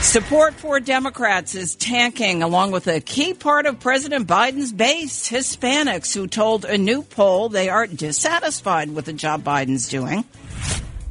[0.00, 6.14] Support for Democrats is tanking, along with a key part of President Biden's base, Hispanics,
[6.14, 10.24] who told a new poll they are dissatisfied with the job Biden's doing.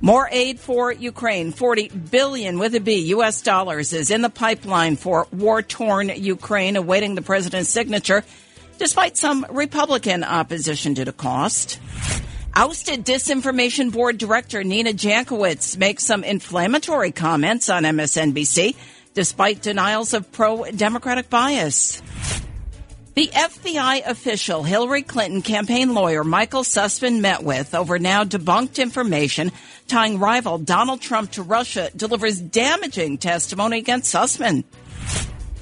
[0.01, 4.95] More aid for Ukraine, 40 billion with a B US dollars is in the pipeline
[4.95, 8.23] for war-torn Ukraine awaiting the president's signature
[8.77, 11.79] despite some Republican opposition to the cost.
[12.57, 18.77] Ousted Disinformation Board Director Nina Jankowicz makes some inflammatory comments on MSNBC
[19.13, 22.01] despite denials of pro Democratic bias.
[23.15, 29.51] The FBI official Hillary Clinton campaign lawyer Michael Sussmann met with over now debunked information
[29.89, 34.63] tying rival Donald Trump to Russia delivers damaging testimony against Sussmann.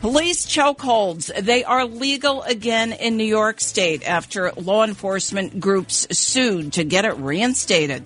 [0.04, 1.34] Police chokeholds.
[1.34, 7.06] They are legal again in New York State after law enforcement groups sued to get
[7.06, 8.04] it reinstated.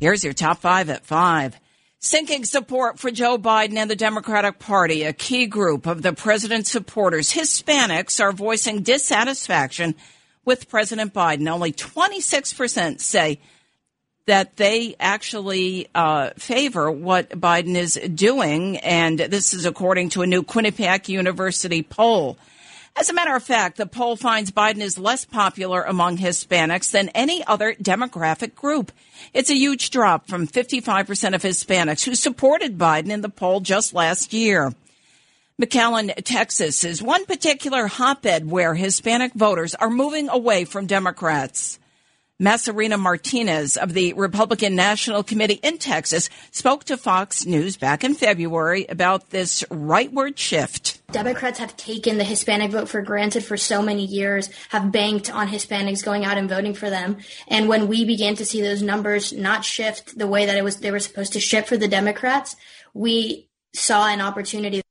[0.00, 1.56] Here's your top five at five.
[2.00, 6.72] Sinking support for Joe Biden and the Democratic Party, a key group of the president's
[6.72, 9.94] supporters, Hispanics, are voicing dissatisfaction
[10.44, 11.48] with President Biden.
[11.48, 13.38] Only 26% say
[14.26, 18.78] that they actually uh, favor what Biden is doing.
[18.78, 22.38] And this is according to a new Quinnipiac University poll.
[22.96, 27.08] As a matter of fact, the poll finds Biden is less popular among Hispanics than
[27.08, 28.92] any other demographic group.
[29.32, 33.94] It's a huge drop from 55% of Hispanics who supported Biden in the poll just
[33.94, 34.72] last year.
[35.60, 41.80] McAllen, Texas is one particular hotbed where Hispanic voters are moving away from Democrats.
[42.40, 48.14] Macarena Martinez of the Republican National Committee in Texas spoke to Fox News back in
[48.14, 51.00] February about this rightward shift.
[51.12, 55.46] Democrats have taken the Hispanic vote for granted for so many years, have banked on
[55.46, 57.18] Hispanics going out and voting for them.
[57.46, 60.78] And when we began to see those numbers not shift the way that it was
[60.78, 62.56] they were supposed to shift for the Democrats,
[62.94, 64.83] we saw an opportunity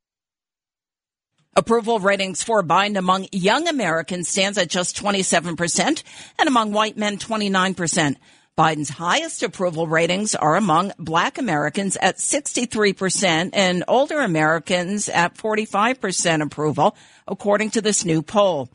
[1.56, 6.02] Approval ratings for Biden among young Americans stands at just 27%
[6.38, 8.16] and among white men 29%.
[8.58, 16.42] Biden's highest approval ratings are among black Americans at 63% and older Americans at 45%
[16.42, 16.96] approval,
[17.28, 18.68] according to this new poll.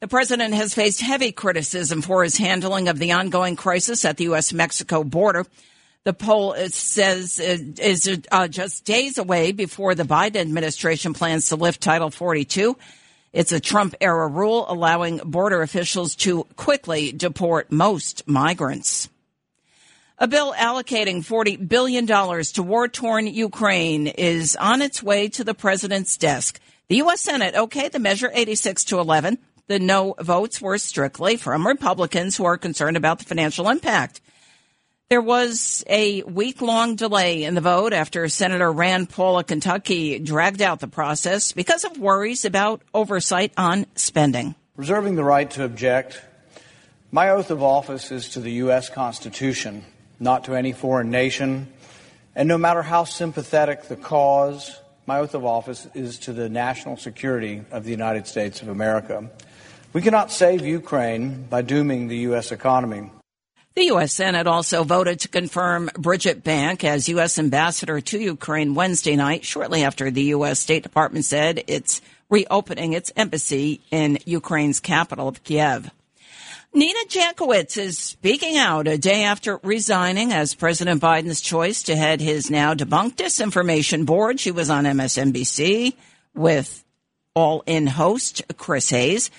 [0.00, 4.24] The president has faced heavy criticism for his handling of the ongoing crisis at the
[4.24, 4.54] U.S.
[4.54, 5.44] Mexico border.
[6.04, 11.80] The poll says is uh, just days away before the Biden administration plans to lift
[11.80, 12.76] Title 42.
[13.32, 19.08] It's a Trump era rule allowing border officials to quickly deport most migrants.
[20.18, 25.54] A bill allocating $40 billion to war torn Ukraine is on its way to the
[25.54, 26.60] president's desk.
[26.88, 27.20] The U.S.
[27.20, 29.38] Senate okayed the measure 86 to 11.
[29.68, 34.20] The no votes were strictly from Republicans who are concerned about the financial impact.
[35.12, 40.18] There was a week long delay in the vote after Senator Rand Paul of Kentucky
[40.18, 44.54] dragged out the process because of worries about oversight on spending.
[44.74, 46.18] Reserving the right to object,
[47.10, 48.88] my oath of office is to the U.S.
[48.88, 49.84] Constitution,
[50.18, 51.70] not to any foreign nation.
[52.34, 54.74] And no matter how sympathetic the cause,
[55.04, 59.28] my oath of office is to the national security of the United States of America.
[59.92, 62.50] We cannot save Ukraine by dooming the U.S.
[62.50, 63.10] economy.
[63.74, 64.12] The U.S.
[64.12, 67.38] Senate also voted to confirm Bridget Brink as U.S.
[67.38, 70.60] ambassador to Ukraine Wednesday night, shortly after the U.S.
[70.60, 75.90] State Department said it's reopening its embassy in Ukraine's capital of Kiev.
[76.74, 82.20] Nina Jankowicz is speaking out a day after resigning as President Biden's choice to head
[82.20, 84.38] his now debunked disinformation board.
[84.38, 85.94] She was on MSNBC
[86.34, 86.84] with
[87.34, 89.30] all in host Chris Hayes.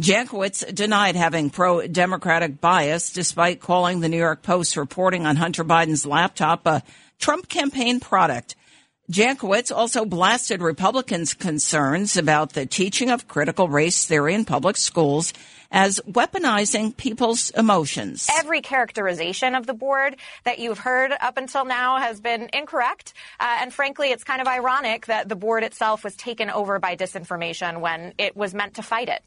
[0.00, 5.64] Jankowicz denied having pro Democratic bias despite calling the New York Post reporting on Hunter
[5.64, 6.82] Biden's laptop a
[7.18, 8.56] Trump campaign product.
[9.10, 15.34] Jankowicz also blasted Republicans' concerns about the teaching of critical race theory in public schools
[15.70, 18.28] as weaponizing people's emotions.
[18.38, 23.12] Every characterization of the board that you've heard up until now has been incorrect.
[23.38, 26.96] Uh, and frankly, it's kind of ironic that the board itself was taken over by
[26.96, 29.22] disinformation when it was meant to fight it.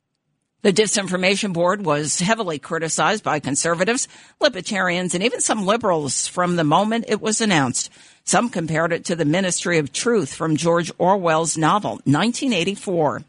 [0.66, 4.08] The Disinformation Board was heavily criticized by conservatives,
[4.42, 7.92] libertarians, and even some liberals from the moment it was announced.
[8.24, 13.22] Some compared it to the Ministry of Truth from George Orwell's novel, 1984.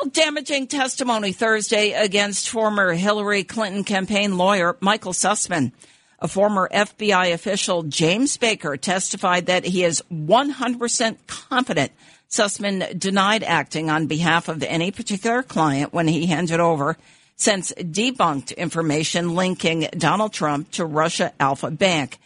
[0.00, 5.70] Well, damaging testimony Thursday against former Hillary Clinton campaign lawyer Michael Sussmann.
[6.18, 11.92] A former FBI official, James Baker, testified that he is 100% confident
[12.30, 16.96] Sussmann denied acting on behalf of any particular client when he handed over
[17.36, 22.18] since debunked information linking Donald Trump to Russia Alpha Bank.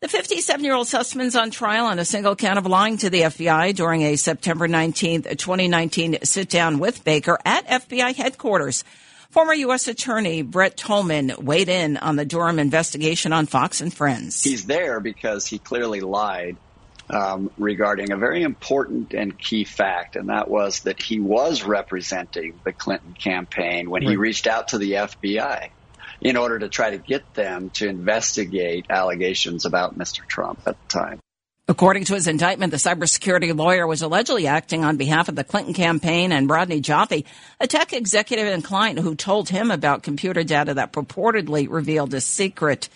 [0.00, 3.22] The 57 year old Sussmann's on trial on a single count of lying to the
[3.22, 8.82] FBI during a September 19th, 2019 sit down with Baker at FBI headquarters.
[9.30, 9.86] Former U.S.
[9.86, 14.42] Attorney Brett Tolman weighed in on the Durham investigation on Fox and Friends.
[14.42, 16.56] He's there because he clearly lied
[17.10, 22.60] um, regarding a very important and key fact, and that was that he was representing
[22.64, 25.70] the Clinton campaign when he reached out to the FBI
[26.20, 30.26] in order to try to get them to investigate allegations about Mr.
[30.26, 31.20] Trump at the time.
[31.70, 35.72] According to his indictment, the cybersecurity lawyer was allegedly acting on behalf of the Clinton
[35.72, 37.24] campaign and Rodney Joffe,
[37.60, 42.20] a tech executive and client who told him about computer data that purportedly revealed a
[42.20, 42.88] secret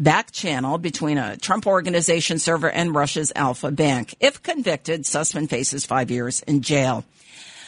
[0.00, 4.14] back channel between a Trump organization server and Russia's Alpha Bank.
[4.18, 7.04] If convicted, Sussmann faces five years in jail.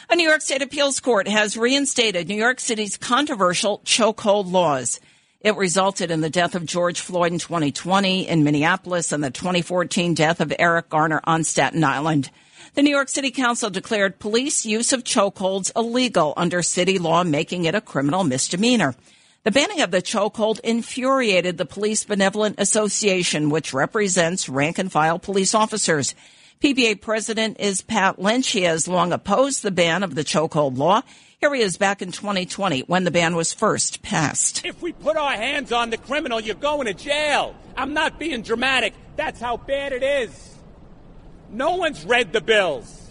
[0.09, 4.99] A New York State appeals court has reinstated New York City's controversial chokehold laws.
[5.39, 10.13] It resulted in the death of George Floyd in 2020 in Minneapolis and the 2014
[10.13, 12.31] death of Eric Garner on Staten Island.
[12.75, 17.65] The New York City Council declared police use of chokeholds illegal under city law, making
[17.65, 18.95] it a criminal misdemeanor.
[19.43, 25.19] The banning of the chokehold infuriated the Police Benevolent Association, which represents rank and file
[25.19, 26.15] police officers.
[26.61, 28.51] PBA president is Pat Lynch.
[28.51, 31.01] He has long opposed the ban of the chokehold law.
[31.41, 34.65] Here he is back in 2020 when the ban was first passed.
[34.65, 37.53] If we put our hands on the criminal, you're going to jail.
[37.75, 38.93] I'm not being dramatic.
[39.17, 40.55] That's how bad it is.
[41.49, 43.02] No one's read the bills.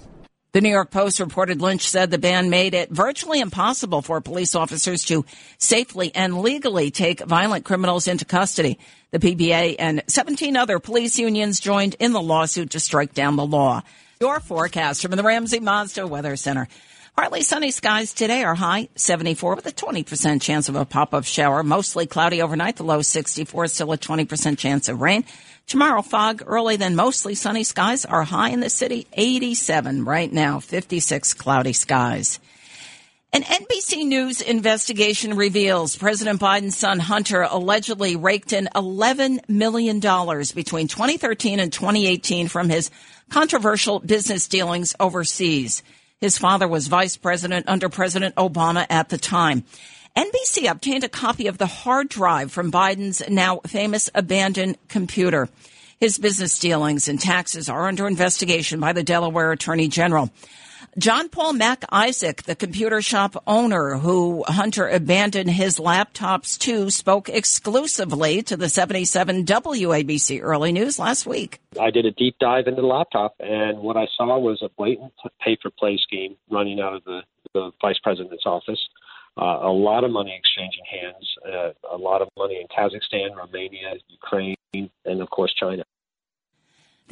[0.53, 4.55] The New York Post reported Lynch said the ban made it virtually impossible for police
[4.55, 5.25] officers to
[5.57, 8.79] safely and legally take violent criminals into custody.
[9.13, 13.47] The PBA and 17 other police unions joined in the lawsuit to strike down the
[13.47, 13.83] law.
[14.21, 16.69] Your forecast from the Ramsey Mazda Weather Center.
[17.15, 21.63] Partly sunny skies today are high 74 with a 20% chance of a pop-up shower.
[21.63, 25.25] Mostly cloudy overnight, the low 64, still a 20% chance of rain.
[25.67, 30.59] Tomorrow, fog early, then mostly sunny skies are high in the city, 87 right now,
[30.59, 32.41] 56 cloudy skies.
[33.35, 40.89] An NBC News investigation reveals President Biden's son Hunter allegedly raked in $11 million between
[40.89, 42.91] 2013 and 2018 from his
[43.29, 45.83] controversial business dealings overseas.
[46.23, 49.65] His father was vice president under President Obama at the time.
[50.17, 55.49] NBC obtained a copy of the hard drive from Biden's now famous abandoned computer.
[55.99, 60.31] His business dealings and taxes are under investigation by the Delaware Attorney General.
[60.99, 67.31] John Paul Mac Isaac, the computer shop owner who Hunter abandoned his laptops to, spoke
[67.31, 71.61] exclusively to the 77 WABC Early News last week.
[71.81, 75.13] I did a deep dive into the laptop, and what I saw was a blatant
[75.41, 77.23] pay for play scheme running out of the,
[77.55, 78.81] the vice president's office
[79.37, 83.95] uh, a lot of money exchanging hands, uh, a lot of money in Kazakhstan, Romania,
[84.09, 85.85] Ukraine, and of course China.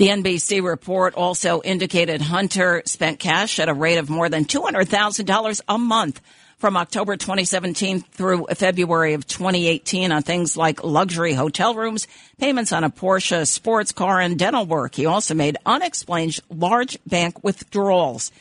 [0.00, 5.61] The NBC report also indicated Hunter spent cash at a rate of more than $200,000
[5.69, 6.23] a month
[6.56, 12.83] from October 2017 through February of 2018 on things like luxury hotel rooms, payments on
[12.83, 14.95] a Porsche sports car, and dental work.
[14.95, 18.33] He also made unexplained large bank withdrawals.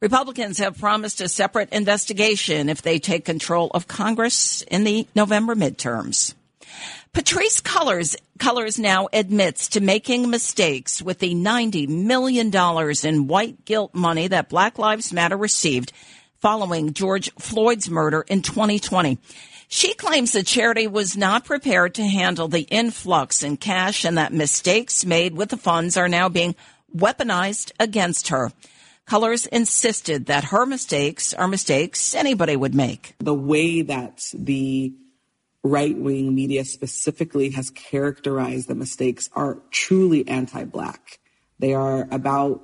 [0.00, 5.54] Republicans have promised a separate investigation if they take control of Congress in the November
[5.54, 6.32] midterms.
[7.14, 12.50] Patrisse Cullors, Cullors now admits to making mistakes with the $90 million
[13.04, 15.92] in white guilt money that Black Lives Matter received
[16.40, 19.18] following George Floyd's murder in 2020.
[19.68, 24.32] She claims the charity was not prepared to handle the influx in cash and that
[24.32, 26.56] mistakes made with the funds are now being
[26.96, 28.52] weaponized against her.
[29.06, 33.14] Cullors insisted that her mistakes are mistakes anybody would make.
[33.18, 34.94] The way that the
[35.62, 41.18] right wing media specifically has characterized the mistakes are truly anti black.
[41.58, 42.62] They are about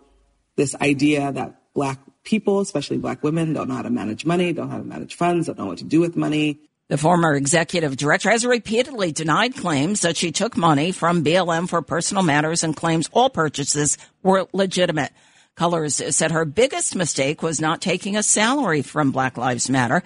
[0.56, 4.66] this idea that black people, especially black women, don't know how to manage money, don't
[4.66, 6.58] know how to manage funds, don't know what to do with money.
[6.88, 11.82] The former executive director has repeatedly denied claims that she took money from BLM for
[11.82, 15.12] personal matters and claims all purchases were legitimate.
[15.58, 20.04] Cullors said her biggest mistake was not taking a salary from Black Lives Matter.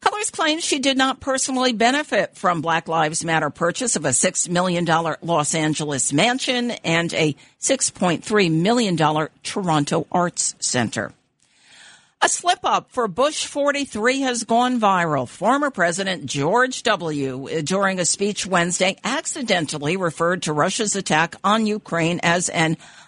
[0.00, 4.48] Cullors claims she did not personally benefit from Black Lives Matter purchase of a $6
[4.48, 4.86] million
[5.20, 11.12] Los Angeles mansion and a $6.3 million Toronto Arts Center.
[12.22, 15.28] A slip up for Bush 43 has gone viral.
[15.28, 22.20] Former President George W., during a speech Wednesday, accidentally referred to Russia's attack on Ukraine
[22.22, 22.78] as an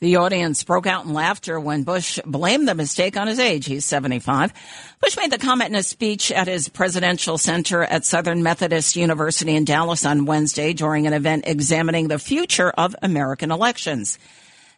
[0.00, 3.66] The audience broke out in laughter when Bush blamed the mistake on his age.
[3.66, 4.52] He's 75.
[5.00, 9.54] Bush made the comment in a speech at his presidential center at Southern Methodist University
[9.54, 14.18] in Dallas on Wednesday during an event examining the future of American elections.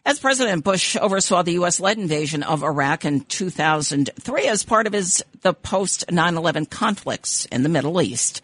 [0.05, 1.79] As President Bush oversaw the U.S.
[1.79, 7.63] led invasion of Iraq in 2003 as part of his the post 9/11 conflicts in
[7.63, 8.41] the Middle East.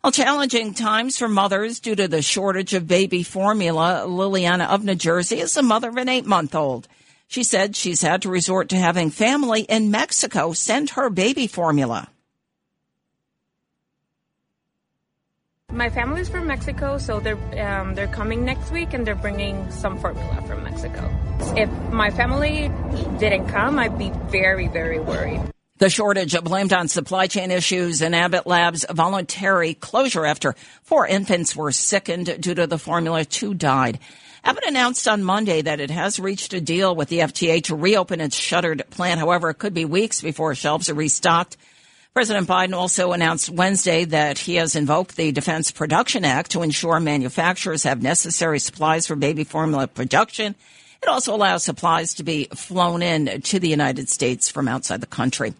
[0.00, 4.94] While challenging times for mothers due to the shortage of baby formula, Liliana of New
[4.94, 6.88] Jersey is the mother of an eight month old.
[7.28, 12.08] She said she's had to resort to having family in Mexico send her baby formula.
[15.70, 19.98] My family's from Mexico, so they're um, they're coming next week, and they're bringing some
[19.98, 21.14] formula from Mexico.
[21.58, 22.72] If my family
[23.18, 25.42] didn't come, I'd be very, very worried.
[25.80, 31.56] The shortage blamed on supply chain issues and Abbott Labs' voluntary closure after four infants
[31.56, 33.24] were sickened due to the formula.
[33.24, 33.98] Two died.
[34.44, 38.20] Abbott announced on Monday that it has reached a deal with the FDA to reopen
[38.20, 39.20] its shuttered plant.
[39.20, 41.56] However, it could be weeks before shelves are restocked.
[42.12, 47.00] President Biden also announced Wednesday that he has invoked the Defense Production Act to ensure
[47.00, 50.56] manufacturers have necessary supplies for baby formula production.
[51.02, 55.06] It also allows supplies to be flown in to the United States from outside the
[55.06, 55.54] country.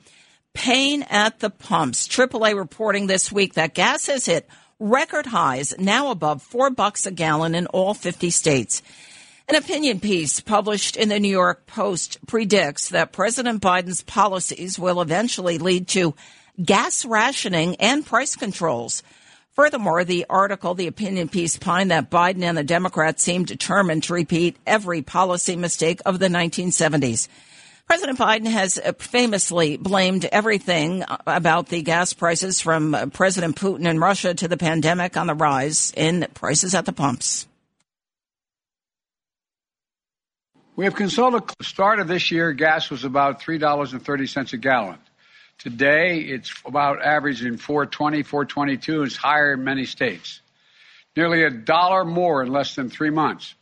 [0.53, 2.09] Pain at the pumps.
[2.09, 7.11] AAA reporting this week that gas has hit record highs, now above four bucks a
[7.11, 8.83] gallon in all 50 states.
[9.49, 15.01] An opinion piece published in the New York Post predicts that President Biden's policies will
[15.01, 16.15] eventually lead to
[16.63, 19.03] gas rationing and price controls.
[19.53, 24.15] Furthermore, the article, the opinion piece, pined that Biden and the Democrats seem determined to
[24.15, 27.29] repeat every policy mistake of the 1970s.
[27.87, 34.33] President Biden has famously blamed everything about the gas prices from President Putin and Russia
[34.33, 37.49] to the pandemic on the rise in prices at the pumps.
[40.77, 44.99] We have consulted the start of this year, gas was about $3.30 a gallon.
[45.61, 49.03] Today, it's about averaging 420, 422.
[49.03, 50.41] It's higher in many states.
[51.15, 53.55] Nearly a dollar more in less than three months.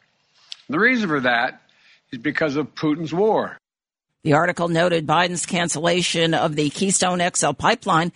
[0.68, 1.60] And the reason for that
[2.12, 3.58] is because of Putin's war.
[4.22, 8.12] The article noted Biden's cancellation of the Keystone XL pipeline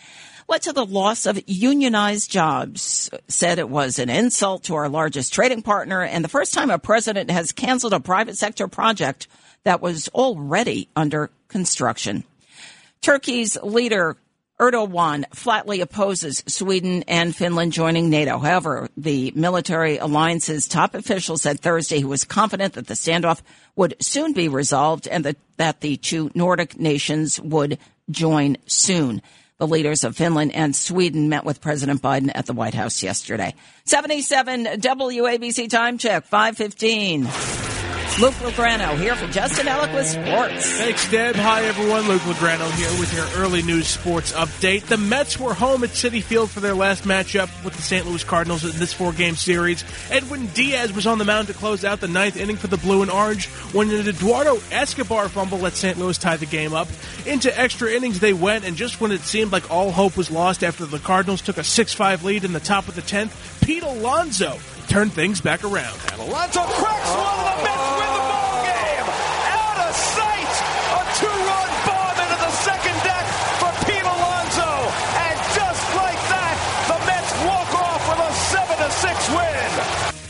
[0.49, 5.33] led to the loss of unionized jobs, said it was an insult to our largest
[5.33, 9.27] trading partner and the first time a president has canceled a private sector project
[9.65, 12.23] that was already under construction.
[13.03, 14.17] Turkey's leader
[14.61, 18.39] Erdogan flatly opposes Sweden and Finland joining NATO.
[18.39, 23.41] However, the military alliance's top official said Thursday he was confident that the standoff
[23.75, 27.79] would soon be resolved and that, that the two Nordic nations would
[28.09, 29.21] join soon.
[29.59, 33.55] The leaders of Finland and Sweden met with President Biden at the White House yesterday.
[33.85, 37.72] 77 WABC time check, 515.
[38.21, 40.71] Luke Lograno here for Justin Ellick sports.
[40.79, 41.35] Thanks, Deb.
[41.35, 42.07] Hi, everyone.
[42.07, 44.83] Luke Lograno here with your early news sports update.
[44.83, 48.07] The Mets were home at Citi Field for their last matchup with the St.
[48.07, 49.83] Louis Cardinals in this four-game series.
[50.11, 53.01] Edwin Diaz was on the mound to close out the ninth inning for the Blue
[53.01, 55.99] and Orange when an Eduardo Escobar fumble let St.
[55.99, 56.89] Louis tie the game up.
[57.25, 60.63] Into extra innings they went, and just when it seemed like all hope was lost
[60.63, 64.59] after the Cardinals took a 6-5 lead in the top of the 10th, Pete Alonso
[64.93, 65.99] turned things back around.
[66.01, 68.12] Cracks one of the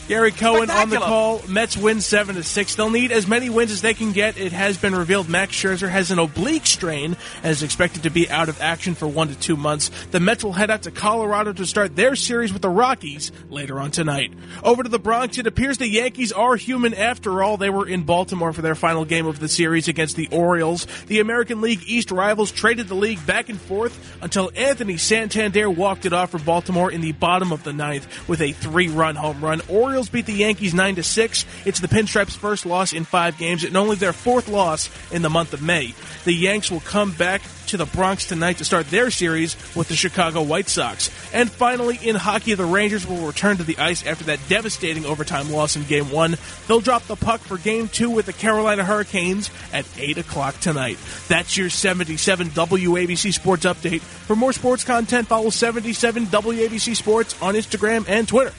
[0.07, 1.41] Gary Cohen on the call.
[1.47, 2.75] Mets win seven to six.
[2.75, 4.37] They'll need as many wins as they can get.
[4.37, 8.29] It has been revealed Max Scherzer has an oblique strain and is expected to be
[8.29, 9.89] out of action for one to two months.
[10.11, 13.79] The Mets will head out to Colorado to start their series with the Rockies later
[13.79, 14.33] on tonight.
[14.61, 17.55] Over to the Bronx, it appears the Yankees are human after all.
[17.55, 20.85] They were in Baltimore for their final game of the series against the Orioles.
[21.07, 26.05] The American League East rivals traded the league back and forth until Anthony Santander walked
[26.05, 29.61] it off for Baltimore in the bottom of the ninth with a three-run home run.
[29.69, 31.45] Orioles Royals beat the Yankees 9 to 6.
[31.65, 35.29] It's the Pinstripes' first loss in 5 games and only their fourth loss in the
[35.29, 35.93] month of May.
[36.25, 39.95] The Yanks will come back to the Bronx tonight to start their series with the
[39.95, 41.11] Chicago White Sox.
[41.31, 45.51] And finally, in hockey, the Rangers will return to the ice after that devastating overtime
[45.51, 46.37] loss in Game 1.
[46.67, 50.97] They'll drop the puck for Game 2 with the Carolina Hurricanes at 8 o'clock tonight.
[51.27, 54.01] That's your 77 WABC Sports Update.
[54.01, 58.53] For more sports content, follow 77 WABC Sports on Instagram and Twitter.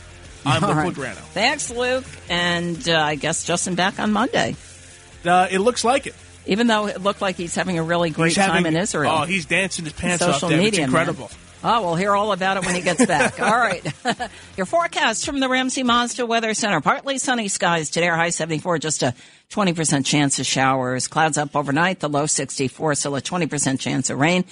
[0.47, 1.17] I'm All Luke right.
[1.17, 2.05] Thanks, Luke.
[2.29, 4.57] And uh, I guess Justin back on Monday.
[5.25, 6.15] Uh, it looks like it.
[6.47, 9.11] Even though it looked like he's having a really great having- time in Israel.
[9.11, 10.51] Oh, he's dancing his pants Social off.
[10.53, 10.85] Media, it's man.
[10.89, 11.31] incredible.
[11.67, 13.41] Oh, we'll hear all about it when he gets back.
[13.41, 13.83] all right.
[14.59, 16.83] Your forecast from the Ramsey Mazda Weather Center.
[16.83, 19.15] Partly sunny skies today, our high 74, just a
[19.49, 21.09] 20% chance of showers.
[21.09, 24.45] Clouds up overnight, the low 64, still a 20% chance of rain.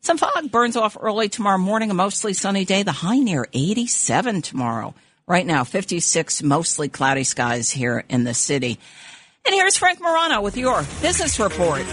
[0.00, 4.42] Some fog burns off early tomorrow morning, a mostly sunny day, the high near 87
[4.42, 4.92] tomorrow.
[5.28, 8.78] Right now, 56 mostly cloudy skies here in the city.
[9.44, 11.84] And here's Frank Morano with your business report.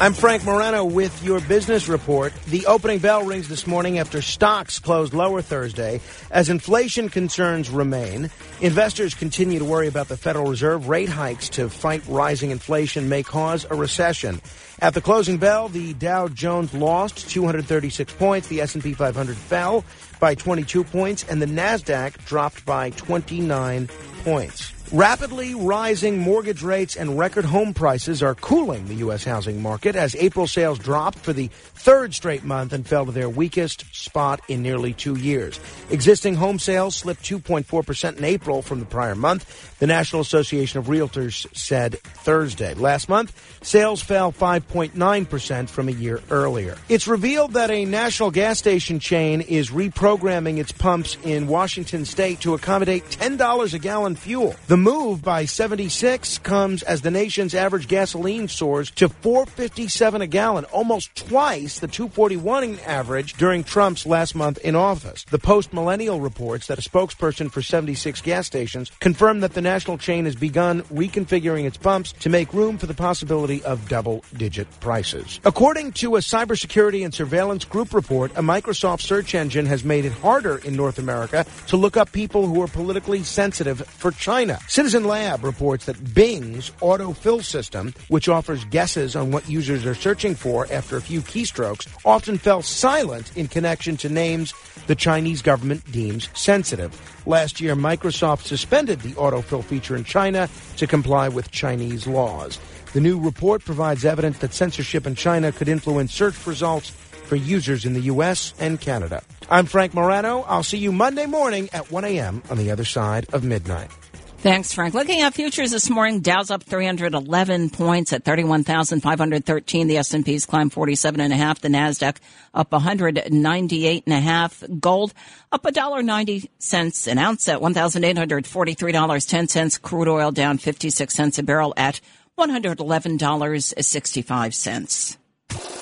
[0.00, 2.32] I'm Frank Morano with your business report.
[2.46, 6.00] The opening bell rings this morning after stocks closed lower Thursday
[6.30, 8.30] as inflation concerns remain.
[8.62, 13.22] Investors continue to worry about the Federal Reserve rate hikes to fight rising inflation may
[13.24, 14.40] cause a recession.
[14.80, 19.84] At the closing bell, the Dow Jones lost 236 points, the S&P 500 fell
[20.20, 23.88] by 22 points, and the Nasdaq dropped by 29
[24.24, 24.72] points.
[24.90, 29.22] Rapidly rising mortgage rates and record home prices are cooling the U.S.
[29.22, 33.28] housing market as April sales dropped for the third straight month and fell to their
[33.28, 35.60] weakest spot in nearly two years.
[35.90, 40.86] Existing home sales slipped 2.4% in April from the prior month, the National Association of
[40.86, 42.72] Realtors said Thursday.
[42.72, 46.78] Last month, sales fell 5.9% from a year earlier.
[46.88, 52.40] It's revealed that a national gas station chain is reprogramming its pumps in Washington state
[52.40, 54.54] to accommodate $10 a gallon fuel.
[54.66, 60.64] The move by 76 comes as the nation's average gasoline soars to 457 a gallon,
[60.66, 65.24] almost twice the 241 average during Trump's last month in office.
[65.24, 69.98] The Post Millennial reports that a spokesperson for 76 gas stations confirmed that the national
[69.98, 74.68] chain has begun reconfiguring its pumps to make room for the possibility of double digit
[74.80, 75.40] prices.
[75.44, 80.12] According to a cybersecurity and surveillance group report, a Microsoft search engine has made it
[80.12, 84.58] harder in North America to look up people who are politically sensitive for China.
[84.68, 90.34] Citizen Lab reports that Bing's autofill system, which offers guesses on what users are searching
[90.34, 94.54] for after a few keystrokes, often fell silent in connection to names
[94.86, 96.98] the Chinese government deems sensitive.
[97.26, 102.58] Last year, Microsoft suspended the autofill feature in China to comply with Chinese laws.
[102.94, 106.90] The new report provides evidence that censorship in China could influence search results
[107.28, 108.54] for users in the U.S.
[108.58, 109.22] and Canada.
[109.50, 110.44] I'm Frank Morano.
[110.48, 112.42] I'll see you Monday morning at 1 a.m.
[112.50, 113.90] on the other side of midnight.
[114.38, 114.94] Thanks, Frank.
[114.94, 119.88] Looking at futures this morning, Dow's up 311 points at 31,513.
[119.88, 121.60] The S&P's climbed 47 and a half.
[121.60, 122.18] The Nasdaq
[122.54, 124.62] up 198 and a half.
[124.78, 125.12] Gold
[125.50, 129.82] up a dollar 90 cents an ounce at $1,843.10.
[129.82, 132.00] Crude oil down 56 cents a barrel at
[132.38, 135.16] $111.65.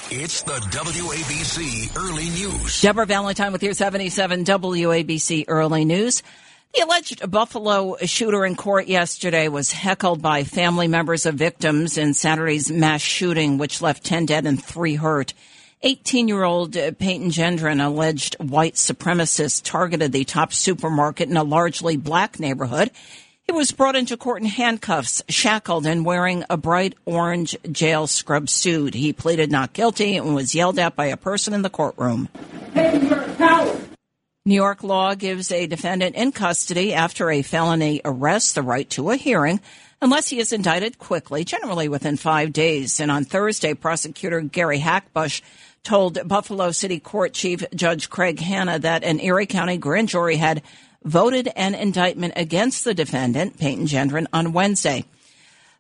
[0.09, 2.81] It's the WABC Early News.
[2.81, 6.23] Deborah Valentine with your 77 WABC Early News.
[6.73, 12.15] The alleged Buffalo shooter in court yesterday was heckled by family members of victims in
[12.15, 15.35] Saturday's mass shooting, which left 10 dead and 3 hurt.
[15.83, 21.97] 18 year old Peyton Gendron, alleged white supremacist, targeted the top supermarket in a largely
[21.97, 22.93] black neighborhood.
[23.47, 28.49] He was brought into court in handcuffs, shackled, and wearing a bright orange jail scrub
[28.49, 28.93] suit.
[28.93, 32.29] He pleaded not guilty and was yelled at by a person in the courtroom.
[34.45, 39.11] New York law gives a defendant in custody after a felony arrest the right to
[39.11, 39.61] a hearing
[40.03, 43.01] unless he is indicted quickly, generally within five days.
[43.01, 45.41] And on Thursday, prosecutor Gary Hackbush
[45.85, 50.63] told Buffalo City Court Chief Judge Craig Hanna that an Erie County grand jury had
[51.07, 55.05] voted an indictment against the defendant, Peyton Gendron, on Wednesday.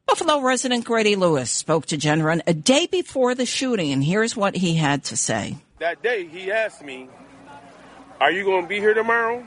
[0.07, 4.55] Buffalo resident Grady Lewis spoke to Gendron a day before the shooting, and here's what
[4.55, 5.57] he had to say.
[5.81, 7.09] That day, he asked me,
[8.21, 9.45] Are you going to be here tomorrow?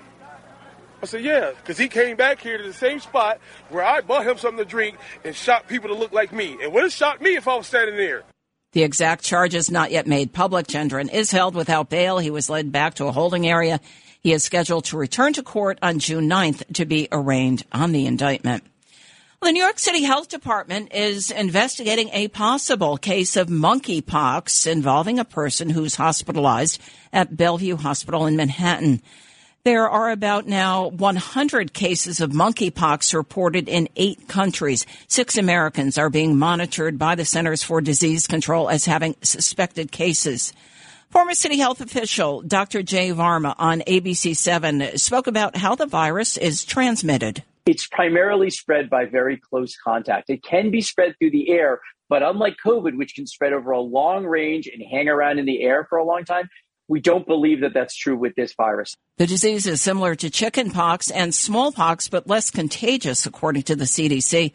[1.01, 3.39] I said, Yeah, because he came back here to the same spot
[3.69, 6.57] where I bought him something to drink and shot people to look like me.
[6.61, 8.23] It would have shot me if I was standing there.
[8.73, 10.67] The exact charges not yet made public.
[10.67, 12.19] Gendron is held without bail.
[12.19, 13.79] He was led back to a holding area.
[14.21, 18.05] He is scheduled to return to court on June 9th to be arraigned on the
[18.05, 18.63] indictment.
[19.41, 25.23] The New York City Health Department is investigating a possible case of monkeypox involving a
[25.23, 26.81] person who's hospitalized
[27.13, 29.01] at Bellevue Hospital in Manhattan.
[29.63, 34.85] There are about now 100 cases of monkeypox reported in eight countries.
[35.07, 40.51] Six Americans are being monitored by the Centers for Disease Control as having suspected cases.
[41.11, 42.83] Former city health official Dr.
[42.83, 47.43] Jay Varma on ABC7 spoke about how the virus is transmitted.
[47.65, 50.29] It's primarily spread by very close contact.
[50.29, 53.81] It can be spread through the air, but unlike COVID, which can spread over a
[53.81, 56.47] long range and hang around in the air for a long time,
[56.87, 58.95] we don't believe that that's true with this virus.
[59.17, 64.53] The disease is similar to chickenpox and smallpox, but less contagious, according to the CDC.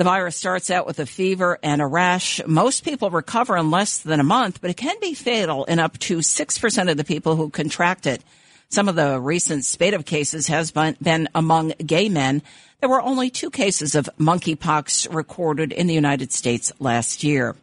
[0.00, 2.40] The virus starts out with a fever and a rash.
[2.46, 5.98] Most people recover in less than a month, but it can be fatal in up
[5.98, 8.24] to 6% of the people who contract it.
[8.70, 12.40] Some of the recent spate of cases has been among gay men.
[12.80, 17.54] There were only two cases of monkeypox recorded in the United States last year.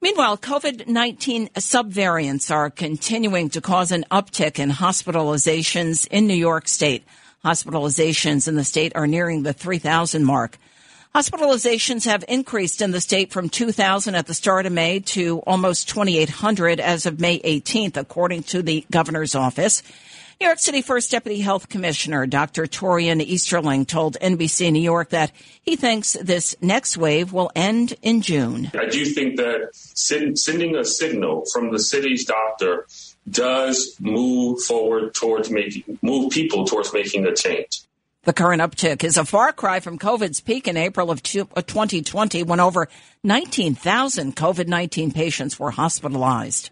[0.00, 7.04] Meanwhile, COVID-19 subvariants are continuing to cause an uptick in hospitalizations in New York State.
[7.44, 10.56] Hospitalizations in the state are nearing the 3,000 mark.
[11.14, 15.88] Hospitalizations have increased in the state from 2,000 at the start of May to almost
[15.88, 19.82] 2,800 as of May 18th, according to the governor's office.
[20.40, 22.66] New York City First Deputy Health Commissioner Dr.
[22.66, 28.22] Torian Easterling told NBC New York that he thinks this next wave will end in
[28.22, 28.70] June.
[28.72, 32.86] I do think that sending a signal from the city's doctor
[33.28, 37.82] does move forward towards making, move people towards making a change.
[38.24, 42.44] The current uptick is a far cry from COVID's peak in April of 2020 uh,
[42.44, 42.86] when over
[43.24, 46.68] 19,000 COVID-19 patients were hospitalized.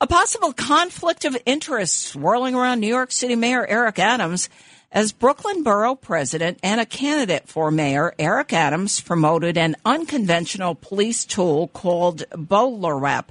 [0.00, 4.48] A possible conflict of interest swirling around New York City Mayor Eric Adams.
[4.90, 11.24] As Brooklyn Borough President and a candidate for mayor, Eric Adams promoted an unconventional police
[11.24, 13.26] tool called BolaWrap,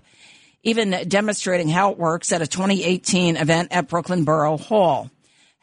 [0.63, 5.09] even demonstrating how it works at a 2018 event at Brooklyn Borough Hall.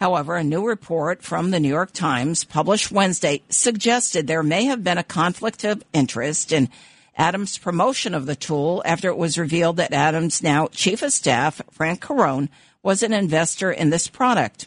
[0.01, 4.83] However, a new report from the New York Times published Wednesday suggested there may have
[4.83, 6.69] been a conflict of interest in
[7.17, 11.61] Adams' promotion of the tool after it was revealed that Adams' now chief of staff,
[11.71, 12.49] Frank Carone,
[12.83, 14.67] was an investor in this product.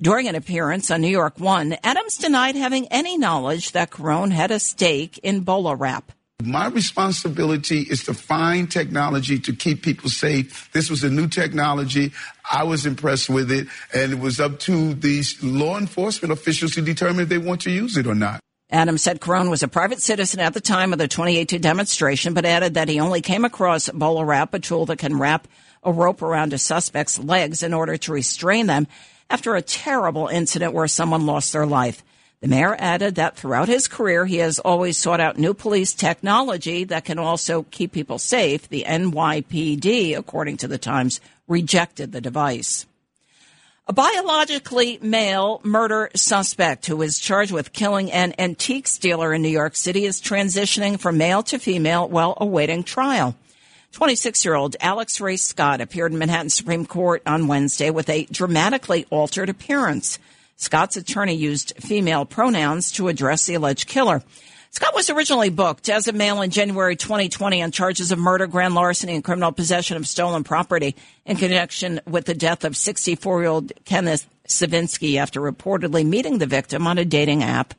[0.00, 4.50] During an appearance on New York One, Adams denied having any knowledge that Carone had
[4.50, 6.02] a stake in BolaWrap.
[6.44, 10.70] My responsibility is to find technology to keep people safe.
[10.72, 12.12] This was a new technology.
[12.50, 16.82] I was impressed with it, and it was up to these law enforcement officials to
[16.82, 18.40] determine if they want to use it or not.
[18.70, 22.46] Adams said Carone was a private citizen at the time of the 2018 demonstration, but
[22.46, 25.46] added that he only came across Bola Wrap, a tool that can wrap
[25.84, 28.86] a rope around a suspect's legs in order to restrain them
[29.28, 32.02] after a terrible incident where someone lost their life.
[32.42, 36.82] The mayor added that throughout his career, he has always sought out new police technology
[36.82, 38.68] that can also keep people safe.
[38.68, 42.84] The NYPD, according to the Times, rejected the device.
[43.86, 49.48] A biologically male murder suspect who is charged with killing an antiques dealer in New
[49.48, 53.36] York City is transitioning from male to female while awaiting trial.
[53.92, 58.24] 26 year old Alex Ray Scott appeared in Manhattan Supreme Court on Wednesday with a
[58.24, 60.18] dramatically altered appearance.
[60.62, 64.22] Scott's attorney used female pronouns to address the alleged killer.
[64.70, 68.76] Scott was originally booked as a male in January 2020 on charges of murder, grand
[68.76, 70.94] larceny, and criminal possession of stolen property
[71.26, 76.46] in connection with the death of 64 year old Kenneth Savinsky after reportedly meeting the
[76.46, 77.74] victim on a dating app.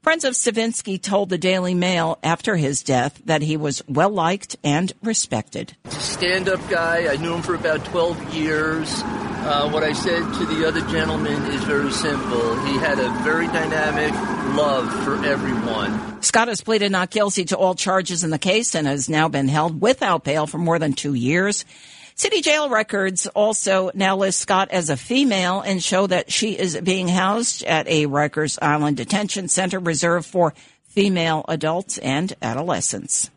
[0.00, 4.54] Friends of Savinsky told the Daily Mail after his death that he was well liked
[4.62, 5.76] and respected.
[5.88, 7.12] Stand up guy.
[7.12, 9.02] I knew him for about 12 years.
[9.42, 12.56] Uh, what I said to the other gentleman is very simple.
[12.66, 14.12] He had a very dynamic
[14.54, 16.22] love for everyone.
[16.22, 19.48] Scott has pleaded not guilty to all charges in the case and has now been
[19.48, 21.64] held without bail for more than two years.
[22.14, 26.78] City jail records also now list Scott as a female and show that she is
[26.82, 33.30] being housed at a Rikers Island detention center reserved for female adults and adolescents.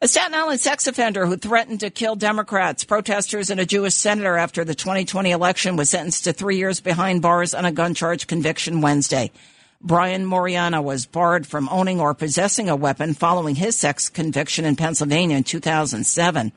[0.00, 4.36] A Staten Island sex offender who threatened to kill Democrats, protesters, and a Jewish senator
[4.36, 8.28] after the 2020 election was sentenced to three years behind bars on a gun charge
[8.28, 9.32] conviction Wednesday.
[9.80, 14.76] Brian Moriana was barred from owning or possessing a weapon following his sex conviction in
[14.76, 16.52] Pennsylvania in 2007.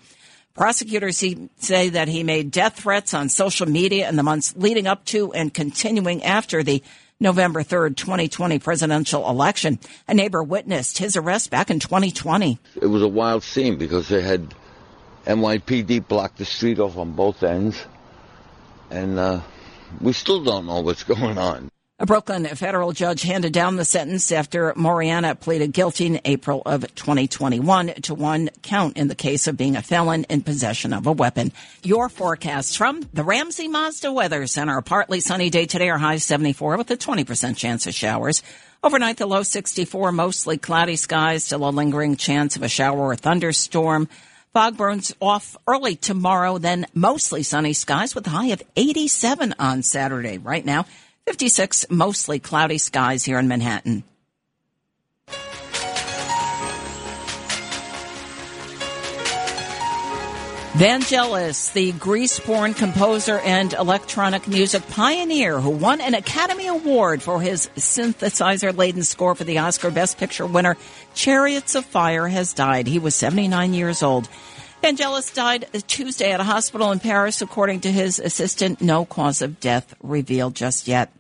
[0.53, 1.23] Prosecutors
[1.57, 5.33] say that he made death threats on social media in the months leading up to
[5.33, 6.83] and continuing after the
[7.21, 9.79] November 3rd, 2020 presidential election.
[10.07, 12.57] A neighbor witnessed his arrest back in 2020.
[12.81, 14.55] It was a wild scene because they had
[15.25, 17.85] NYPD blocked the street off on both ends.
[18.89, 19.41] And uh,
[20.01, 21.69] we still don't know what's going on.
[22.01, 26.81] A Brooklyn federal judge handed down the sentence after Moriana pleaded guilty in April of
[26.95, 31.11] 2021 to one count in the case of being a felon in possession of a
[31.11, 31.51] weapon.
[31.83, 34.81] Your forecast from the Ramsey Mazda Weather Center.
[34.81, 38.41] Partly sunny day today, our high 74 with a 20% chance of showers.
[38.83, 43.15] Overnight, the low 64, mostly cloudy skies, still a lingering chance of a shower or
[43.15, 44.09] thunderstorm.
[44.53, 49.83] Fog burns off early tomorrow, then mostly sunny skies with a high of 87 on
[49.83, 50.39] Saturday.
[50.39, 50.87] Right now,
[51.27, 54.03] 56 mostly cloudy skies here in Manhattan.
[60.73, 67.69] Vangelis, the Greece-born composer and electronic music pioneer who won an Academy Award for his
[67.75, 70.77] synthesizer-laden score for the Oscar Best Picture winner
[71.13, 72.87] Chariots of Fire, has died.
[72.87, 74.29] He was 79 years old.
[74.81, 78.81] Vangelis died Tuesday at a hospital in Paris, according to his assistant.
[78.81, 81.11] No cause of death revealed just yet.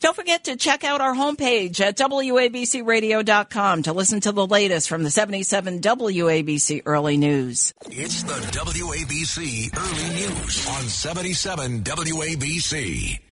[0.00, 5.02] Don't forget to check out our homepage at WABCRadio.com to listen to the latest from
[5.02, 7.74] the 77 WABC Early News.
[7.86, 13.18] It's the WABC Early News on 77 WABC.